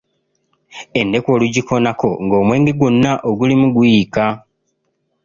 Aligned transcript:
Endeku 0.99 1.27
olugikoonako 1.35 2.09
nga 2.23 2.35
omwenge 2.41 2.71
gwonna 2.77 3.11
ogulimu 3.29 3.67
guyiika. 3.75 4.25